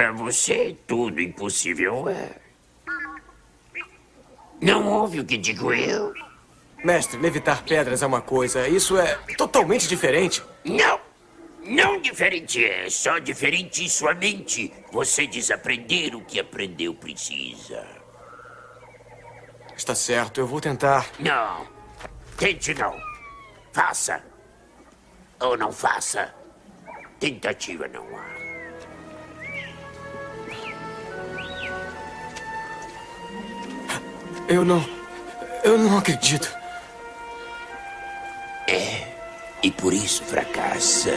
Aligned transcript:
Para 0.00 0.12
você, 0.12 0.74
tudo 0.86 1.20
impossível 1.20 2.08
é. 2.08 2.30
Não 4.58 4.88
ouve 4.88 5.20
o 5.20 5.24
que 5.26 5.36
digo 5.36 5.74
eu? 5.74 6.14
Mestre, 6.82 7.18
levitar 7.18 7.62
pedras 7.64 8.02
é 8.02 8.06
uma 8.06 8.22
coisa, 8.22 8.66
isso 8.66 8.96
é 8.96 9.16
totalmente 9.36 9.86
diferente. 9.86 10.42
Não! 10.64 10.98
Não 11.62 12.00
diferente 12.00 12.64
é, 12.64 12.88
só 12.88 13.18
diferente 13.18 13.84
em 13.84 13.90
sua 13.90 14.14
mente. 14.14 14.72
Você 14.90 15.26
desaprender 15.26 16.16
o 16.16 16.24
que 16.24 16.40
aprendeu 16.40 16.94
precisa. 16.94 17.86
Está 19.76 19.94
certo, 19.94 20.40
eu 20.40 20.46
vou 20.46 20.62
tentar. 20.62 21.10
Não. 21.18 21.68
Tente 22.38 22.72
não. 22.72 22.98
Faça. 23.70 24.24
Ou 25.40 25.58
não 25.58 25.70
faça. 25.70 26.34
Tentativa 27.18 27.86
não 27.86 28.16
há. 28.16 28.39
Eu 34.50 34.64
não. 34.64 34.84
Eu 35.62 35.78
não 35.78 35.96
acredito. 35.96 36.52
É. 38.68 39.06
E 39.62 39.70
por 39.70 39.94
isso 39.94 40.24
fracassa. 40.24 41.10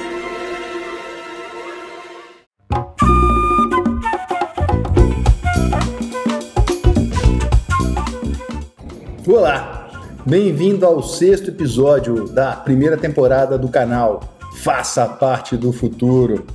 Olá, 9.28 9.90
bem-vindo 10.23 10.86
ao 10.86 11.02
sexto 11.02 11.50
episódio 11.50 12.28
da 12.28 12.56
primeira 12.56 12.98
temporada 12.98 13.58
do 13.58 13.68
canal 13.68 14.38
Faça 14.58 15.08
Parte 15.08 15.58
do 15.58 15.73
Futuro. 15.73 16.45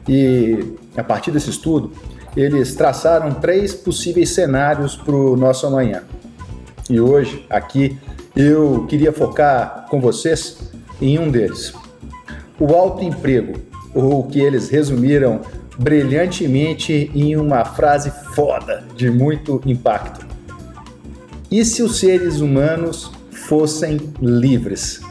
E, 0.08 0.74
a 0.96 1.02
partir 1.02 1.30
desse 1.30 1.50
estudo, 1.50 1.92
eles 2.36 2.74
traçaram 2.74 3.34
três 3.34 3.74
possíveis 3.74 4.30
cenários 4.30 4.96
para 4.96 5.14
o 5.14 5.36
nosso 5.36 5.66
amanhã. 5.66 6.02
E 6.88 7.00
hoje, 7.00 7.44
aqui, 7.50 7.98
eu 8.34 8.86
queria 8.88 9.12
focar 9.12 9.86
com 9.90 10.00
vocês 10.00 10.72
em 11.00 11.18
um 11.18 11.30
deles 11.30 11.74
o 12.58 12.74
alto 12.74 13.02
emprego, 13.02 13.60
ou 13.92 14.24
que 14.24 14.38
eles 14.38 14.68
resumiram 14.68 15.40
brilhantemente 15.78 17.10
em 17.14 17.36
uma 17.36 17.64
frase 17.64 18.12
foda 18.34 18.84
de 18.94 19.10
muito 19.10 19.60
impacto. 19.66 20.31
E 21.52 21.66
se 21.66 21.82
os 21.82 21.98
seres 21.98 22.40
humanos 22.40 23.12
fossem 23.30 24.00
livres? 24.22 25.02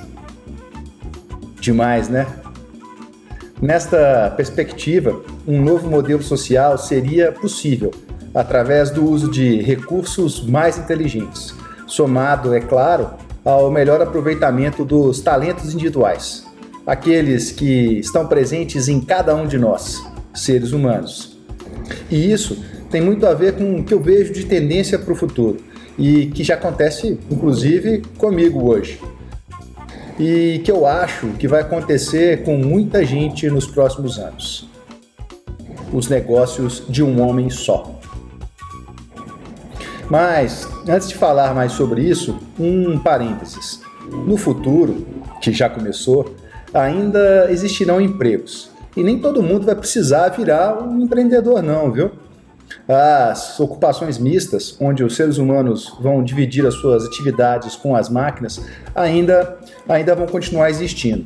Demais, 1.59 2.09
né? 2.09 2.25
Nesta 3.61 4.33
perspectiva, 4.35 5.21
um 5.47 5.61
novo 5.61 5.87
modelo 5.87 6.23
social 6.23 6.79
seria 6.79 7.31
possível 7.31 7.91
através 8.33 8.89
do 8.89 9.07
uso 9.07 9.29
de 9.29 9.61
recursos 9.61 10.43
mais 10.43 10.79
inteligentes, 10.79 11.53
somado, 11.85 12.55
é 12.55 12.59
claro, 12.59 13.11
ao 13.45 13.69
melhor 13.69 14.01
aproveitamento 14.01 14.83
dos 14.83 15.19
talentos 15.19 15.71
individuais 15.75 16.43
aqueles 16.87 17.51
que 17.51 17.99
estão 17.99 18.25
presentes 18.25 18.87
em 18.87 18.99
cada 18.99 19.35
um 19.35 19.45
de 19.45 19.59
nós, 19.59 20.03
seres 20.33 20.71
humanos. 20.71 21.39
E 22.09 22.31
isso 22.31 22.57
tem 22.89 22.99
muito 22.99 23.27
a 23.27 23.35
ver 23.35 23.53
com 23.53 23.75
o 23.75 23.83
que 23.83 23.93
eu 23.93 24.01
vejo 24.01 24.33
de 24.33 24.43
tendência 24.47 24.97
para 24.97 25.13
o 25.13 25.15
futuro 25.15 25.69
e 26.01 26.25
que 26.25 26.43
já 26.43 26.55
acontece, 26.55 27.19
inclusive, 27.29 28.01
comigo 28.17 28.67
hoje. 28.67 28.99
E 30.19 30.59
que 30.65 30.71
eu 30.71 30.87
acho 30.87 31.27
que 31.37 31.47
vai 31.47 31.61
acontecer 31.61 32.41
com 32.41 32.57
muita 32.57 33.05
gente 33.05 33.47
nos 33.51 33.67
próximos 33.67 34.17
anos. 34.17 34.67
Os 35.93 36.07
negócios 36.07 36.83
de 36.89 37.03
um 37.03 37.21
homem 37.21 37.51
só. 37.51 37.99
Mas, 40.09 40.67
antes 40.89 41.07
de 41.07 41.13
falar 41.13 41.53
mais 41.53 41.73
sobre 41.73 42.01
isso, 42.01 42.35
um 42.59 42.97
parênteses. 42.97 43.81
No 44.25 44.37
futuro, 44.37 45.05
que 45.39 45.53
já 45.53 45.69
começou, 45.69 46.35
ainda 46.73 47.47
existirão 47.51 48.01
empregos. 48.01 48.71
E 48.97 49.03
nem 49.03 49.19
todo 49.19 49.43
mundo 49.43 49.67
vai 49.67 49.75
precisar 49.75 50.29
virar 50.29 50.81
um 50.81 50.99
empreendedor, 50.99 51.61
não, 51.61 51.91
viu? 51.91 52.09
As 52.87 53.59
ocupações 53.59 54.17
mistas, 54.17 54.75
onde 54.79 55.03
os 55.03 55.15
seres 55.15 55.37
humanos 55.37 55.95
vão 55.99 56.23
dividir 56.23 56.65
as 56.65 56.75
suas 56.75 57.05
atividades 57.05 57.75
com 57.75 57.95
as 57.95 58.09
máquinas, 58.09 58.61
ainda, 58.95 59.57
ainda 59.87 60.15
vão 60.15 60.27
continuar 60.27 60.69
existindo. 60.69 61.25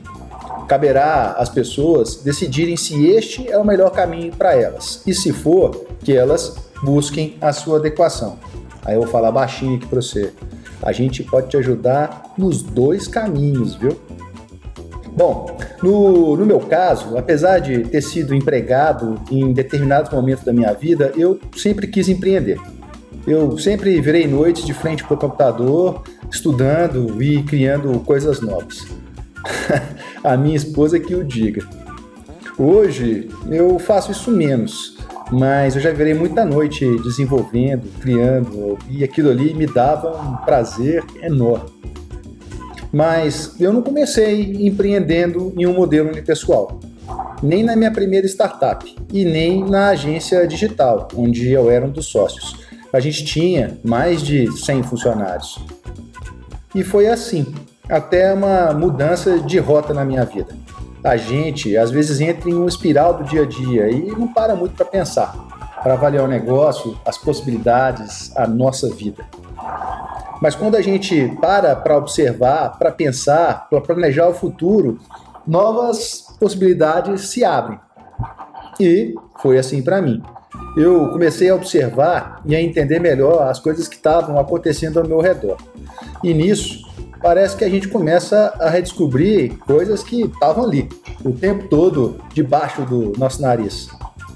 Caberá 0.67 1.35
às 1.37 1.49
pessoas 1.49 2.15
decidirem 2.17 2.75
se 2.75 3.05
este 3.05 3.49
é 3.49 3.57
o 3.57 3.65
melhor 3.65 3.91
caminho 3.91 4.35
para 4.35 4.55
elas 4.55 5.03
e, 5.05 5.13
se 5.13 5.31
for, 5.31 5.85
que 6.03 6.15
elas 6.15 6.55
busquem 6.83 7.37
a 7.39 7.53
sua 7.53 7.77
adequação. 7.77 8.37
Aí 8.83 8.95
eu 8.95 9.01
vou 9.01 9.09
falar 9.09 9.31
baixinho 9.31 9.77
aqui 9.77 9.87
para 9.87 10.01
você. 10.01 10.33
A 10.81 10.91
gente 10.91 11.23
pode 11.23 11.47
te 11.47 11.57
ajudar 11.57 12.33
nos 12.37 12.61
dois 12.61 13.07
caminhos, 13.07 13.75
viu? 13.75 13.99
Bom, 15.15 15.57
no, 15.81 16.35
no 16.35 16.45
meu 16.45 16.59
caso, 16.59 17.17
apesar 17.17 17.59
de 17.59 17.83
ter 17.83 18.01
sido 18.01 18.35
empregado 18.35 19.15
em 19.31 19.53
determinados 19.53 20.11
momentos 20.11 20.43
da 20.43 20.51
minha 20.51 20.73
vida, 20.73 21.13
eu 21.15 21.39
sempre 21.55 21.87
quis 21.87 22.09
empreender. 22.09 22.59
Eu 23.25 23.57
sempre 23.57 23.99
virei 24.01 24.27
noites 24.27 24.65
de 24.65 24.73
frente 24.73 25.03
para 25.03 25.13
o 25.13 25.17
computador, 25.17 26.03
estudando 26.29 27.23
e 27.23 27.41
criando 27.43 27.97
coisas 28.01 28.41
novas. 28.41 28.85
A 30.21 30.35
minha 30.35 30.57
esposa 30.57 30.99
que 30.99 31.15
o 31.15 31.23
diga. 31.23 31.65
Hoje 32.57 33.29
eu 33.49 33.79
faço 33.79 34.11
isso 34.11 34.29
menos, 34.31 34.97
mas 35.31 35.75
eu 35.75 35.81
já 35.81 35.91
virei 35.91 36.13
muita 36.13 36.43
noite 36.45 36.85
desenvolvendo, 37.03 37.87
criando, 37.99 38.77
e 38.89 39.03
aquilo 39.03 39.29
ali 39.29 39.53
me 39.53 39.65
dava 39.65 40.15
um 40.17 40.35
prazer 40.45 41.03
enorme. 41.21 41.69
Mas 42.95 43.59
eu 43.59 43.73
não 43.73 43.81
comecei 43.81 44.53
empreendendo 44.65 45.53
em 45.57 45.65
um 45.65 45.73
modelo 45.73 46.11
unipessoal, 46.11 46.79
nem 47.43 47.61
na 47.61 47.75
minha 47.75 47.91
primeira 47.91 48.25
startup 48.25 48.85
e 49.11 49.25
nem 49.25 49.65
na 49.65 49.89
agência 49.89 50.47
digital, 50.47 51.09
onde 51.13 51.51
eu 51.51 51.69
era 51.69 51.85
um 51.85 51.89
dos 51.89 52.05
sócios. 52.05 52.55
A 52.93 53.01
gente 53.01 53.25
tinha 53.25 53.77
mais 53.83 54.21
de 54.21 54.49
100 54.49 54.83
funcionários. 54.83 55.59
E 56.73 56.85
foi 56.85 57.07
assim, 57.07 57.53
até 57.89 58.33
uma 58.33 58.71
mudança 58.71 59.39
de 59.39 59.59
rota 59.59 59.93
na 59.93 60.05
minha 60.05 60.23
vida. 60.23 60.55
A 61.03 61.17
gente 61.17 61.75
às 61.75 61.91
vezes 61.91 62.21
entra 62.21 62.49
em 62.49 62.53
uma 62.53 62.69
espiral 62.69 63.15
do 63.15 63.25
dia 63.25 63.41
a 63.41 63.45
dia 63.45 63.89
e 63.89 64.05
não 64.11 64.29
para 64.29 64.55
muito 64.55 64.73
para 64.73 64.85
pensar, 64.85 65.35
para 65.83 65.95
avaliar 65.95 66.23
o 66.23 66.29
negócio, 66.29 66.97
as 67.05 67.17
possibilidades, 67.17 68.31
a 68.37 68.47
nossa 68.47 68.87
vida. 68.87 69.25
Mas 70.45 70.53
quando 70.53 70.75
a 70.75 70.81
gente 70.81 71.27
para 71.41 71.75
para 71.75 71.97
observar, 71.97 72.77
para 72.77 72.91
pensar, 72.91 73.67
para 73.67 73.81
planejar 73.81 74.27
o 74.27 74.33
futuro, 74.35 74.99
novas 75.47 76.23
possibilidades 76.39 77.29
se 77.29 77.43
abrem. 77.43 77.79
E 78.79 79.15
foi 79.39 79.57
assim 79.57 79.81
para 79.81 80.03
mim. 80.03 80.21
Eu 80.77 81.09
comecei 81.09 81.49
a 81.49 81.55
observar 81.55 82.43
e 82.45 82.55
a 82.55 82.61
entender 82.61 82.99
melhor 82.99 83.49
as 83.49 83.59
coisas 83.59 83.87
que 83.87 83.95
estavam 83.95 84.37
acontecendo 84.37 84.99
ao 84.99 85.07
meu 85.07 85.19
redor. 85.19 85.57
E 86.23 86.31
nisso, 86.31 86.87
parece 87.23 87.57
que 87.57 87.65
a 87.65 87.69
gente 87.69 87.87
começa 87.87 88.53
a 88.59 88.69
redescobrir 88.69 89.57
coisas 89.65 90.03
que 90.03 90.25
estavam 90.25 90.65
ali, 90.65 90.87
o 91.23 91.31
tempo 91.31 91.67
todo 91.69 92.21
debaixo 92.35 92.83
do 92.83 93.13
nosso 93.17 93.41
nariz. 93.41 93.89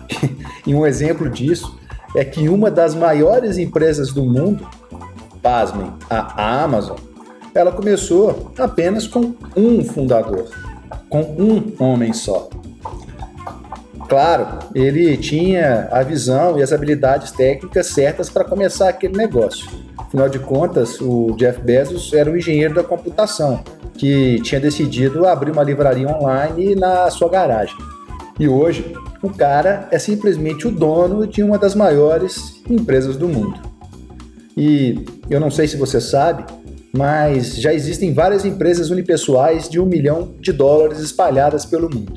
e 0.65 0.73
um 0.73 0.87
exemplo 0.87 1.29
disso 1.29 1.77
é 2.15 2.25
que 2.25 2.49
uma 2.49 2.71
das 2.71 2.95
maiores 2.95 3.59
empresas 3.59 4.11
do 4.11 4.23
mundo, 4.23 4.67
pasmem, 5.41 5.91
a 6.09 6.63
Amazon, 6.63 6.97
ela 7.53 7.71
começou 7.71 8.51
apenas 8.57 9.07
com 9.07 9.33
um 9.55 9.83
fundador, 9.83 10.45
com 11.09 11.21
um 11.21 11.73
homem 11.79 12.13
só. 12.13 12.49
Claro, 14.07 14.47
ele 14.73 15.15
tinha 15.17 15.87
a 15.91 16.01
visão 16.01 16.57
e 16.57 16.63
as 16.63 16.73
habilidades 16.73 17.31
técnicas 17.31 17.87
certas 17.87 18.29
para 18.29 18.43
começar 18.43 18.89
aquele 18.89 19.15
negócio. 19.15 19.69
Afinal 19.97 20.27
de 20.27 20.39
contas, 20.39 20.99
o 20.99 21.35
Jeff 21.37 21.61
Bezos 21.61 22.11
era 22.13 22.31
um 22.31 22.35
engenheiro 22.35 22.73
da 22.73 22.83
computação 22.83 23.63
que 23.93 24.41
tinha 24.41 24.59
decidido 24.59 25.27
abrir 25.27 25.51
uma 25.51 25.61
livraria 25.61 26.07
online 26.07 26.73
na 26.73 27.11
sua 27.11 27.29
garagem. 27.29 27.75
E 28.39 28.47
hoje, 28.47 28.95
o 29.21 29.29
cara 29.29 29.87
é 29.91 29.99
simplesmente 29.99 30.67
o 30.67 30.71
dono 30.71 31.27
de 31.27 31.43
uma 31.43 31.59
das 31.59 31.75
maiores 31.75 32.63
empresas 32.67 33.17
do 33.17 33.27
mundo. 33.27 33.68
E 34.57 35.05
eu 35.29 35.39
não 35.39 35.51
sei 35.51 35.67
se 35.67 35.77
você 35.77 36.01
sabe, 36.01 36.45
mas 36.93 37.55
já 37.55 37.73
existem 37.73 38.13
várias 38.13 38.45
empresas 38.45 38.89
unipessoais 38.89 39.69
de 39.69 39.79
um 39.79 39.85
milhão 39.85 40.33
de 40.39 40.51
dólares 40.51 40.99
espalhadas 40.99 41.65
pelo 41.65 41.89
mundo. 41.89 42.13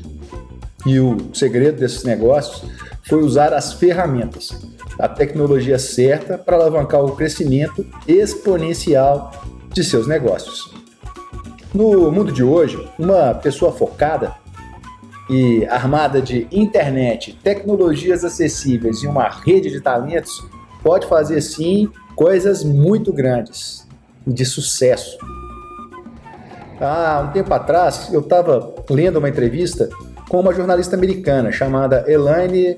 E 0.87 0.99
o 0.99 1.17
segredo 1.32 1.79
desses 1.79 2.02
negócios 2.05 2.62
foi 3.05 3.23
usar 3.23 3.52
as 3.52 3.73
ferramentas, 3.73 4.50
a 4.99 5.08
tecnologia 5.08 5.79
certa 5.79 6.38
para 6.38 6.56
alavancar 6.56 7.05
o 7.05 7.14
crescimento 7.14 7.87
exponencial 8.06 9.31
de 9.73 9.84
seus 9.84 10.06
negócios. 10.06 10.73
No 11.75 12.11
mundo 12.11 12.32
de 12.32 12.43
hoje, 12.43 12.87
uma 12.99 13.34
pessoa 13.34 13.73
focada 13.73 14.34
e 15.31 15.64
armada 15.67 16.20
de 16.20 16.46
internet, 16.52 17.38
tecnologias 17.43 18.25
acessíveis 18.25 19.02
e 19.02 19.06
uma 19.06 19.29
rede 19.29 19.70
de 19.70 19.81
talentos 19.81 20.44
pode 20.82 21.06
fazer 21.06 21.40
sim 21.40 21.88
coisas 22.14 22.62
muito 22.64 23.12
grandes 23.12 23.87
e 24.26 24.32
de 24.32 24.44
sucesso. 24.44 25.19
Há 26.81 27.25
um 27.29 27.32
tempo 27.32 27.53
atrás, 27.55 28.09
eu 28.12 28.20
estava 28.20 28.75
lendo 28.91 29.19
uma 29.19 29.29
entrevista 29.29 29.88
com 30.29 30.41
uma 30.41 30.53
jornalista 30.53 30.97
americana 30.97 31.53
chamada 31.53 32.05
Elaine 32.09 32.76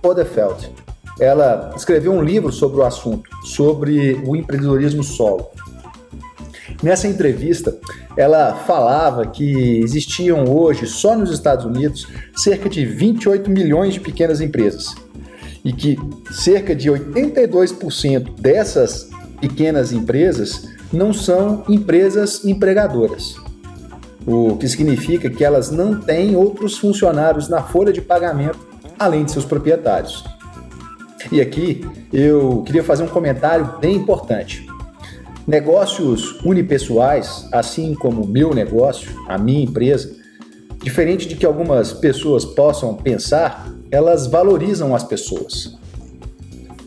Podefeld. 0.00 0.70
Ela 1.20 1.72
escreveu 1.76 2.12
um 2.12 2.22
livro 2.22 2.50
sobre 2.50 2.80
o 2.80 2.82
assunto, 2.82 3.28
sobre 3.44 4.14
o 4.26 4.34
empreendedorismo 4.34 5.02
solo. 5.02 5.50
Nessa 6.82 7.06
entrevista, 7.06 7.76
ela 8.16 8.54
falava 8.54 9.26
que 9.26 9.80
existiam 9.80 10.44
hoje, 10.44 10.86
só 10.86 11.16
nos 11.16 11.30
Estados 11.30 11.64
Unidos, 11.64 12.08
cerca 12.34 12.68
de 12.68 12.84
28 12.84 13.50
milhões 13.50 13.94
de 13.94 14.00
pequenas 14.00 14.40
empresas 14.40 14.94
e 15.64 15.72
que 15.72 15.96
cerca 16.30 16.74
de 16.74 16.90
82% 16.90 18.40
dessas 18.40 19.08
pequenas 19.40 19.92
empresas 19.92 20.68
não 20.92 21.12
são 21.12 21.64
empresas 21.68 22.44
empregadoras 22.44 23.36
o 24.26 24.56
que 24.56 24.68
significa 24.68 25.28
que 25.28 25.44
elas 25.44 25.70
não 25.70 26.00
têm 26.00 26.36
outros 26.36 26.78
funcionários 26.78 27.48
na 27.48 27.62
folha 27.62 27.92
de 27.92 28.00
pagamento 28.00 28.58
além 28.98 29.24
de 29.24 29.32
seus 29.32 29.44
proprietários. 29.44 30.24
E 31.30 31.40
aqui 31.40 31.84
eu 32.12 32.62
queria 32.64 32.84
fazer 32.84 33.02
um 33.02 33.08
comentário 33.08 33.78
bem 33.80 33.96
importante. 33.96 34.66
Negócios 35.46 36.40
unipessoais, 36.44 37.48
assim 37.50 37.94
como 37.94 38.22
o 38.22 38.28
meu 38.28 38.54
negócio, 38.54 39.10
a 39.26 39.36
minha 39.38 39.64
empresa, 39.64 40.14
diferente 40.82 41.26
de 41.26 41.34
que 41.34 41.44
algumas 41.44 41.92
pessoas 41.92 42.44
possam 42.44 42.94
pensar, 42.94 43.71
elas 43.92 44.26
valorizam 44.26 44.94
as 44.94 45.04
pessoas. 45.04 45.78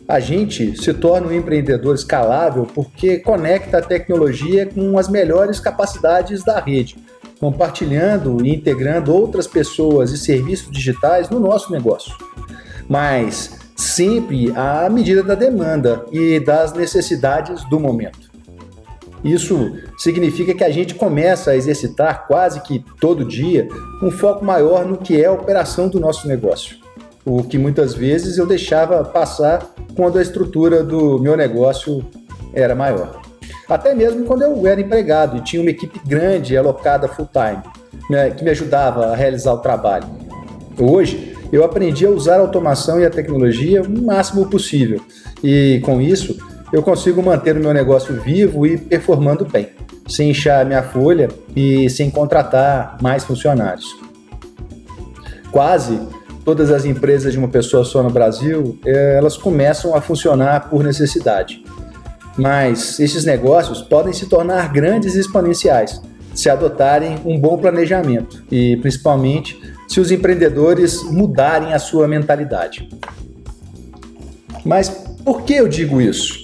A 0.07 0.19
gente 0.19 0.75
se 0.81 0.94
torna 0.94 1.28
um 1.28 1.31
empreendedor 1.31 1.96
escalável 1.96 2.68
porque 2.75 3.19
conecta 3.19 3.78
a 3.78 3.81
tecnologia 3.81 4.66
com 4.66 4.98
as 4.98 5.07
melhores 5.07 5.60
capacidades 5.60 6.44
da 6.44 6.60
rede 6.60 6.98
compartilhando 7.40 8.44
e 8.46 8.56
integrando 8.56 9.13
outras 9.13 9.46
pessoas 9.48 10.12
e 10.12 10.18
serviços 10.18 10.72
digitais 10.72 11.30
no 11.30 11.40
nosso 11.40 11.72
negócio. 11.72 12.16
Mas 12.88 13.60
sempre 13.75 14.51
à 14.56 14.90
medida 14.90 15.22
da 15.22 15.36
demanda 15.36 16.06
e 16.12 16.40
das 16.40 16.74
necessidades 16.74 17.68
do 17.69 17.80
momento. 17.80 18.34
Isso 19.24 19.74
significa 19.98 20.54
que 20.54 20.63
a 20.63 20.69
gente 20.69 20.94
começa 20.94 21.51
a 21.51 21.56
exercitar 21.56 22.28
quase 22.28 22.62
que 22.62 22.84
todo 23.00 23.25
dia 23.25 23.68
um 24.01 24.12
foco 24.12 24.46
maior 24.46 24.86
no 24.86 24.98
que 24.98 25.19
é 25.19 25.25
a 25.25 25.31
operação 25.31 25.90
do 25.90 26.00
nosso 26.00 26.28
negócio. 26.28 26.85
O 27.25 27.44
que 27.44 27.57
muitas 27.57 27.95
vezes 27.95 28.38
eu 28.38 28.45
deixava 28.45 29.04
passar 29.04 29.74
quando 29.95 30.19
a 30.19 30.22
estrutura 30.22 30.83
do 30.83 31.18
meu 31.18 31.36
negócio 31.36 32.06
era 32.54 32.75
maior. 32.75 33.19
Até 33.68 33.95
mesmo 33.95 34.25
quando 34.25 34.44
eu 34.44 34.68
era 34.68 34.80
empregado 34.80 35.38
e 35.38 35.42
tinha 35.42 35.62
uma 35.62 35.72
equipe 35.72 36.00
grande 36.06 36.56
alocada 36.56 37.07
full 37.07 37.27
time, 37.33 37.63
né, 38.10 38.30
que 38.30 38.44
me 38.44 38.51
ajudava 38.51 39.07
a 39.07 39.16
realizar 39.16 39.54
o 39.54 39.57
trabalho. 39.57 40.06
Hoje, 40.80 41.36
eu 41.51 41.63
aprendi 41.63 42.06
a 42.06 42.10
usar 42.10 42.36
a 42.36 42.42
automação 42.42 43.00
e 43.00 43.06
a 43.06 43.10
tecnologia 43.10 43.81
o 43.81 44.01
máximo 44.04 44.45
possível. 44.48 45.01
E 45.44 45.81
com 45.83 46.00
isso, 46.00 46.38
eu 46.72 46.83
consigo 46.83 47.24
manter 47.24 47.56
o 47.56 47.60
meu 47.60 47.74
negócio 47.74 48.13
vivo 48.22 48.68
e 48.68 48.77
performando 48.77 49.45
bem, 49.45 49.69
sem 50.07 50.30
inchar 50.30 50.66
minha 50.66 50.83
folha 50.83 51.30
e 51.56 51.89
sem 51.89 52.12
contratar 52.12 52.98
mais 53.01 53.24
funcionários. 53.24 53.86
Quase 55.51 56.00
todas 56.45 56.71
as 56.71 56.86
empresas 56.86 57.33
de 57.33 57.39
uma 57.39 57.47
pessoa 57.47 57.83
só 57.83 58.03
no 58.03 58.09
Brasil, 58.09 58.80
eh, 58.86 59.15
elas 59.18 59.36
começam 59.36 59.95
a 59.95 60.00
funcionar 60.00 60.69
por 60.69 60.83
necessidade. 60.83 61.63
Mas 62.38 63.00
esses 63.00 63.25
negócios 63.25 63.81
podem 63.81 64.13
se 64.13 64.27
tornar 64.27 64.71
grandes 64.71 65.15
e 65.15 65.19
exponenciais 65.19 66.00
se 66.36 66.50
adotarem 66.50 67.18
um 67.25 67.39
bom 67.39 67.57
planejamento 67.57 68.44
e, 68.51 68.75
principalmente, 68.77 69.59
se 69.88 70.01
os 70.01 70.12
empreendedores 70.12 71.01
mudarem 71.03 71.74
a 71.74 71.80
sua 71.80 72.07
mentalidade. 72.07 72.89
Mas 74.65 74.89
por 74.89 75.44
que 75.44 75.53
eu 75.53 75.68
digo 75.68 76.01
isso? 76.01 76.38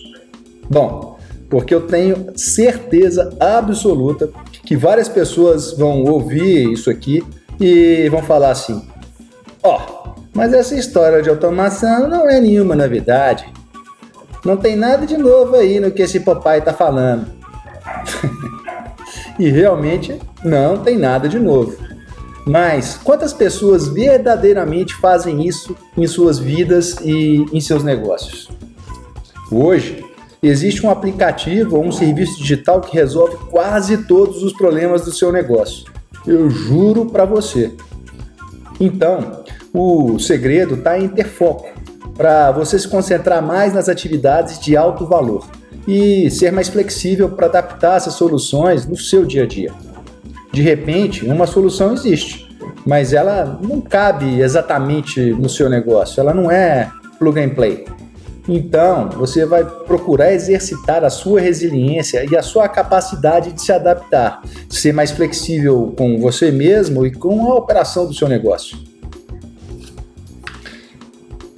Bom, 0.70 1.20
porque 1.50 1.76
eu 1.76 1.82
tenho 1.82 2.28
certeza 2.36 3.36
absoluta 3.38 4.30
que 4.64 4.78
várias 4.78 5.10
pessoas 5.10 5.74
vão 5.74 6.06
ouvir 6.06 6.72
isso 6.72 6.90
aqui 6.90 7.22
e 7.60 8.08
vão 8.10 8.24
falar 8.24 8.52
assim: 8.52 8.82
ó, 9.64 9.80
oh, 9.80 10.12
mas 10.34 10.54
essa 10.54 10.76
história 10.76 11.22
de 11.22 11.30
automação 11.30 12.08
não 12.08 12.30
é 12.30 12.40
nenhuma 12.40 12.76
novidade. 12.76 13.46
Não 14.44 14.58
tem 14.58 14.76
nada 14.76 15.06
de 15.06 15.18
novo 15.18 15.56
aí 15.56 15.80
no 15.80 15.92
que 15.92 16.02
esse 16.02 16.20
papai 16.20 16.60
está 16.60 16.74
falando. 16.74 17.28
e 19.38 19.50
realmente 19.50 20.20
não 20.44 20.78
tem 20.78 20.98
nada 20.98 21.30
de 21.30 21.38
novo. 21.38 21.78
Mas 22.46 23.00
quantas 23.04 23.34
pessoas 23.34 23.88
verdadeiramente 23.88 24.96
fazem 24.96 25.48
isso 25.48 25.76
em 25.96 26.08
suas 26.08 26.40
vidas 26.40 26.98
e 27.02 27.46
em 27.54 27.62
seus 27.62 27.84
negócios? 27.84 28.50
Hoje, 29.52 30.04
existe 30.42 30.84
um 30.86 30.90
aplicativo 30.90 31.76
ou 31.76 31.86
um 31.86 31.92
serviço 31.92 32.38
digital 32.40 32.82
que 32.82 32.96
resolve 32.96 33.38
quase 33.52 34.06
todos 34.06 34.42
os 34.42 34.54
problemas 34.54 35.04
do 35.04 35.12
seu 35.12 35.32
negócio. 35.32 35.86
Eu 36.26 36.50
juro 36.50 37.06
para 37.06 37.26
você. 37.26 37.72
Então, 38.80 39.41
o 39.74 40.20
segredo 40.20 40.76
está 40.76 41.00
em 41.00 41.08
ter 41.08 41.26
foco 41.26 41.70
para 42.16 42.52
você 42.52 42.78
se 42.78 42.88
concentrar 42.88 43.42
mais 43.42 43.74
nas 43.74 43.88
atividades 43.88 44.60
de 44.60 44.76
alto 44.76 45.06
valor 45.06 45.48
e 45.88 46.30
ser 46.30 46.52
mais 46.52 46.68
flexível 46.68 47.30
para 47.30 47.48
adaptar 47.48 47.98
essas 47.98 48.14
soluções 48.14 48.86
no 48.86 48.98
seu 48.98 49.26
dia 49.26 49.44
a 49.44 49.48
dia. 49.48 49.74
De 50.52 50.62
repente, 50.62 51.26
uma 51.26 51.48
solução 51.48 51.94
existe, 51.94 52.48
mas 52.86 53.14
ela 53.14 53.60
não 53.62 53.80
cabe 53.80 54.42
exatamente 54.42 55.32
no 55.32 55.50
seu 55.50 55.70
negócio, 55.70 56.20
ela 56.20 56.34
não 56.34 56.52
é 56.52 56.92
plug 57.18 57.40
and 57.40 57.50
play. 57.50 57.86
Então, 58.48 59.10
você 59.10 59.46
vai 59.46 59.64
procurar 59.64 60.34
exercitar 60.34 61.06
a 61.06 61.10
sua 61.10 61.40
resiliência 61.40 62.26
e 62.30 62.36
a 62.36 62.42
sua 62.42 62.68
capacidade 62.68 63.54
de 63.54 63.62
se 63.62 63.72
adaptar, 63.72 64.42
ser 64.68 64.92
mais 64.94 65.12
flexível 65.12 65.94
com 65.98 66.20
você 66.20 66.52
mesmo 66.52 67.06
e 67.06 67.12
com 67.12 67.52
a 67.52 67.56
operação 67.56 68.06
do 68.06 68.14
seu 68.14 68.28
negócio. 68.28 68.91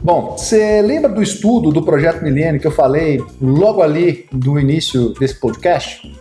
Bom, 0.04 0.36
você 0.38 0.82
lembra 0.82 1.10
do 1.10 1.24
estudo 1.24 1.72
do 1.72 1.82
Projeto 1.82 2.22
Milênio 2.22 2.60
que 2.60 2.68
eu 2.68 2.72
falei 2.72 3.24
logo 3.42 3.82
ali 3.82 4.26
do 4.34 4.60
início 4.60 5.14
desse 5.14 5.40
podcast? 5.40 6.14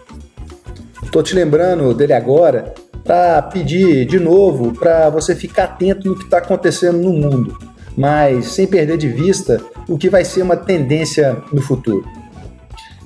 Estou 1.02 1.20
te 1.20 1.34
lembrando 1.34 1.92
dele 1.92 2.12
agora 2.12 2.74
para 3.02 3.42
pedir 3.42 4.06
de 4.06 4.20
novo 4.20 4.72
para 4.72 5.10
você 5.10 5.34
ficar 5.34 5.64
atento 5.64 6.08
no 6.08 6.16
que 6.16 6.22
está 6.22 6.38
acontecendo 6.38 6.98
no 6.98 7.12
mundo, 7.12 7.58
mas 7.96 8.52
sem 8.52 8.68
perder 8.68 8.96
de 8.98 9.08
vista 9.08 9.60
o 9.88 9.98
que 9.98 10.08
vai 10.08 10.24
ser 10.24 10.42
uma 10.42 10.56
tendência 10.56 11.42
no 11.52 11.60
futuro. 11.60 12.08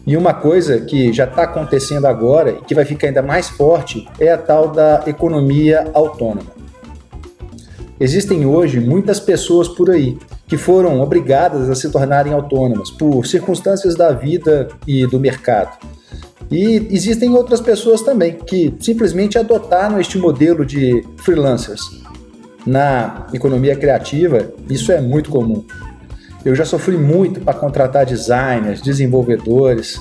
E 0.06 0.14
uma 0.14 0.34
coisa 0.34 0.78
que 0.82 1.10
já 1.10 1.24
está 1.24 1.44
acontecendo 1.44 2.04
agora 2.04 2.50
e 2.50 2.64
que 2.66 2.74
vai 2.74 2.84
ficar 2.84 3.06
ainda 3.06 3.22
mais 3.22 3.48
forte 3.48 4.06
é 4.20 4.30
a 4.30 4.36
tal 4.36 4.68
da 4.68 5.02
economia 5.06 5.90
autônoma. 5.94 6.54
Existem 7.98 8.44
hoje 8.44 8.78
muitas 8.78 9.18
pessoas 9.18 9.68
por 9.68 9.88
aí 9.88 10.18
que 10.46 10.56
foram 10.56 11.00
obrigadas 11.00 11.68
a 11.68 11.74
se 11.74 11.90
tornarem 11.90 12.32
autônomas 12.32 12.90
por 12.90 13.26
circunstâncias 13.26 13.94
da 13.96 14.12
vida 14.12 14.68
e 14.86 15.06
do 15.06 15.18
mercado. 15.18 15.76
E 16.50 16.86
existem 16.90 17.30
outras 17.34 17.60
pessoas 17.60 18.02
também 18.02 18.34
que 18.34 18.72
simplesmente 18.78 19.36
adotaram 19.36 20.00
este 20.00 20.16
modelo 20.18 20.64
de 20.64 21.04
freelancers. 21.16 21.82
Na 22.64 23.26
economia 23.32 23.74
criativa, 23.76 24.52
isso 24.70 24.92
é 24.92 25.00
muito 25.00 25.30
comum. 25.30 25.64
Eu 26.44 26.54
já 26.54 26.64
sofri 26.64 26.96
muito 26.96 27.40
para 27.40 27.54
contratar 27.54 28.06
designers, 28.06 28.80
desenvolvedores. 28.80 30.00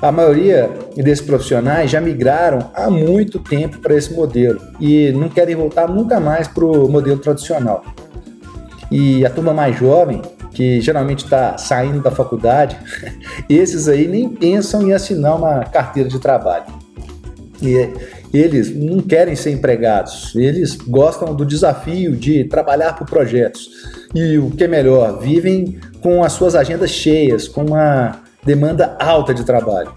A 0.00 0.10
maioria 0.10 0.70
desses 0.96 1.24
profissionais 1.24 1.90
já 1.90 2.00
migraram 2.00 2.70
há 2.74 2.90
muito 2.90 3.38
tempo 3.38 3.78
para 3.78 3.94
esse 3.94 4.14
modelo 4.14 4.58
e 4.80 5.12
não 5.12 5.28
querem 5.28 5.54
voltar 5.54 5.86
nunca 5.86 6.18
mais 6.18 6.48
para 6.48 6.64
o 6.64 6.88
modelo 6.88 7.18
tradicional. 7.18 7.84
E 8.90 9.24
a 9.24 9.30
turma 9.30 9.52
mais 9.52 9.76
jovem, 9.76 10.20
que 10.52 10.80
geralmente 10.80 11.24
está 11.24 11.56
saindo 11.56 12.00
da 12.00 12.10
faculdade, 12.10 12.76
esses 13.48 13.88
aí 13.88 14.08
nem 14.08 14.28
pensam 14.28 14.82
em 14.82 14.92
assinar 14.92 15.36
uma 15.36 15.64
carteira 15.64 16.08
de 16.08 16.18
trabalho. 16.18 16.66
E 17.62 17.88
eles 18.32 18.74
não 18.74 19.00
querem 19.00 19.36
ser 19.36 19.50
empregados, 19.50 20.34
eles 20.34 20.76
gostam 20.76 21.34
do 21.34 21.44
desafio 21.44 22.16
de 22.16 22.44
trabalhar 22.44 22.94
por 22.94 23.06
projetos 23.06 23.68
e 24.14 24.38
o 24.38 24.50
que 24.50 24.64
é 24.64 24.68
melhor, 24.68 25.18
vivem 25.20 25.78
com 26.02 26.22
as 26.22 26.32
suas 26.32 26.54
agendas 26.54 26.90
cheias, 26.90 27.46
com 27.46 27.64
uma 27.64 28.22
demanda 28.44 28.96
alta 29.00 29.34
de 29.34 29.44
trabalho. 29.44 29.92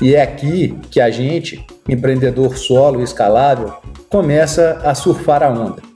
E 0.00 0.14
é 0.14 0.22
aqui 0.22 0.78
que 0.90 1.00
a 1.00 1.10
gente, 1.10 1.64
empreendedor 1.88 2.56
solo 2.56 3.00
e 3.00 3.04
escalável, 3.04 3.74
começa 4.08 4.80
a 4.84 4.94
surfar 4.94 5.42
a 5.42 5.50
onda. 5.50 5.89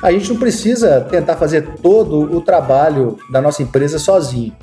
A 0.00 0.12
gente 0.12 0.30
não 0.30 0.38
precisa 0.38 1.00
tentar 1.00 1.36
fazer 1.36 1.66
todo 1.82 2.36
o 2.36 2.40
trabalho 2.40 3.18
da 3.30 3.40
nossa 3.40 3.62
empresa 3.62 3.98
sozinho. 3.98 4.54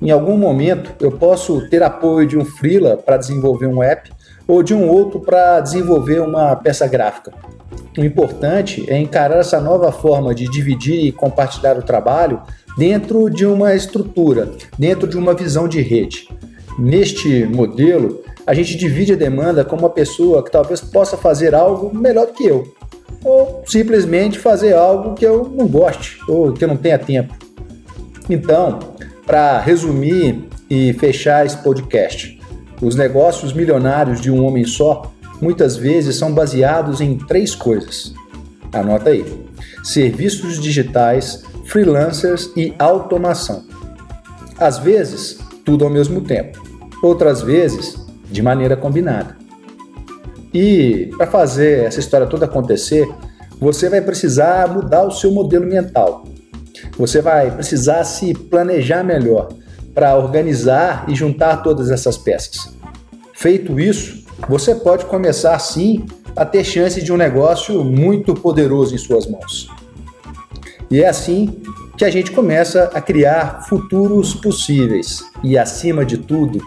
Em 0.00 0.10
algum 0.10 0.36
momento, 0.36 0.92
eu 1.00 1.10
posso 1.10 1.68
ter 1.68 1.82
apoio 1.82 2.26
de 2.26 2.38
um 2.38 2.44
freela 2.44 2.96
para 2.96 3.16
desenvolver 3.16 3.66
um 3.66 3.82
app 3.82 4.12
ou 4.46 4.62
de 4.62 4.74
um 4.74 4.88
outro 4.88 5.20
para 5.20 5.60
desenvolver 5.60 6.20
uma 6.20 6.54
peça 6.54 6.86
gráfica. 6.86 7.32
O 7.98 8.04
importante 8.04 8.84
é 8.88 8.98
encarar 8.98 9.38
essa 9.38 9.60
nova 9.60 9.90
forma 9.90 10.34
de 10.34 10.48
dividir 10.48 11.04
e 11.04 11.12
compartilhar 11.12 11.76
o 11.76 11.82
trabalho 11.82 12.42
dentro 12.76 13.28
de 13.30 13.46
uma 13.46 13.74
estrutura, 13.74 14.50
dentro 14.78 15.08
de 15.08 15.16
uma 15.16 15.34
visão 15.34 15.66
de 15.66 15.80
rede. 15.80 16.28
Neste 16.78 17.44
modelo, 17.46 18.22
a 18.46 18.52
gente 18.52 18.76
divide 18.76 19.12
a 19.12 19.16
demanda 19.16 19.64
com 19.64 19.76
uma 19.76 19.90
pessoa 19.90 20.44
que 20.44 20.50
talvez 20.50 20.80
possa 20.80 21.16
fazer 21.16 21.54
algo 21.54 21.96
melhor 21.96 22.26
do 22.26 22.32
que 22.32 22.44
eu, 22.44 22.64
ou 23.24 23.62
simplesmente 23.66 24.38
fazer 24.38 24.74
algo 24.74 25.14
que 25.14 25.24
eu 25.24 25.50
não 25.56 25.66
goste 25.66 26.18
ou 26.28 26.52
que 26.52 26.62
eu 26.62 26.68
não 26.68 26.76
tenha 26.76 26.98
tempo. 26.98 27.34
Então, 28.28 28.78
para 29.26 29.58
resumir 29.58 30.48
e 30.68 30.92
fechar 30.94 31.44
esse 31.46 31.56
podcast, 31.58 32.38
os 32.80 32.94
negócios 32.94 33.52
milionários 33.52 34.20
de 34.20 34.30
um 34.30 34.44
homem 34.44 34.64
só 34.64 35.12
muitas 35.40 35.76
vezes 35.76 36.16
são 36.16 36.32
baseados 36.32 37.00
em 37.00 37.16
três 37.16 37.54
coisas. 37.54 38.14
Anota 38.72 39.10
aí: 39.10 39.24
serviços 39.82 40.60
digitais, 40.60 41.44
freelancers 41.66 42.50
e 42.56 42.74
automação. 42.78 43.64
Às 44.58 44.78
vezes, 44.78 45.38
tudo 45.64 45.84
ao 45.84 45.90
mesmo 45.90 46.20
tempo, 46.20 46.62
outras 47.02 47.42
vezes, 47.42 47.96
de 48.30 48.42
maneira 48.42 48.76
combinada. 48.76 49.43
E 50.54 51.10
para 51.16 51.26
fazer 51.26 51.84
essa 51.84 51.98
história 51.98 52.28
toda 52.28 52.44
acontecer, 52.44 53.12
você 53.58 53.88
vai 53.88 54.00
precisar 54.00 54.72
mudar 54.72 55.04
o 55.04 55.10
seu 55.10 55.32
modelo 55.32 55.66
mental. 55.66 56.24
Você 56.96 57.20
vai 57.20 57.50
precisar 57.50 58.04
se 58.04 58.32
planejar 58.32 59.02
melhor 59.02 59.48
para 59.92 60.16
organizar 60.16 61.06
e 61.08 61.14
juntar 61.14 61.58
todas 61.58 61.90
essas 61.90 62.16
peças. 62.16 62.72
Feito 63.32 63.80
isso, 63.80 64.24
você 64.48 64.74
pode 64.74 65.06
começar 65.06 65.58
sim 65.58 66.06
a 66.36 66.44
ter 66.44 66.64
chance 66.64 67.02
de 67.02 67.12
um 67.12 67.16
negócio 67.16 67.82
muito 67.84 68.34
poderoso 68.34 68.94
em 68.94 68.98
suas 68.98 69.26
mãos. 69.26 69.68
E 70.90 71.02
é 71.02 71.08
assim 71.08 71.60
que 71.96 72.04
a 72.04 72.10
gente 72.10 72.32
começa 72.32 72.90
a 72.92 73.00
criar 73.00 73.64
futuros 73.68 74.34
possíveis 74.34 75.24
e, 75.42 75.56
acima 75.56 76.04
de 76.04 76.18
tudo, 76.18 76.60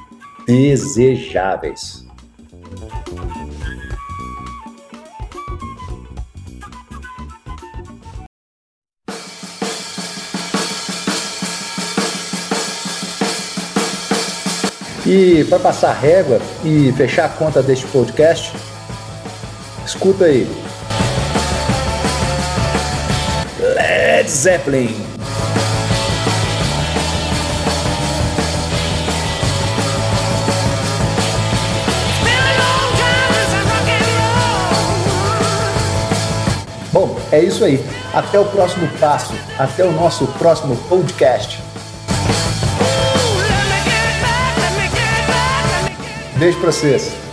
desejáveis. 0.46 2.07
E 15.10 15.46
para 15.46 15.58
passar 15.58 15.94
régua 15.94 16.38
e 16.66 16.92
fechar 16.92 17.24
a 17.24 17.30
conta 17.30 17.64
deste 17.64 17.88
podcast, 17.88 18.54
escuta 19.86 20.26
aí. 20.26 20.46
Led 23.58 24.30
Zeppelin. 24.30 24.94
Bom, 36.92 37.18
é 37.32 37.40
isso 37.40 37.64
aí. 37.64 37.82
Até 38.14 38.38
o 38.38 38.44
próximo 38.44 38.90
passo. 39.00 39.34
Até 39.58 39.86
o 39.86 39.92
nosso 39.94 40.28
próximo 40.34 40.76
podcast. 40.90 41.62
Beijo 46.38 46.60
para 46.60 46.72
vocês. 46.72 47.27